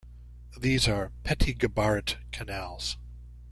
[0.57, 2.97] These are "petit gabarit" canals.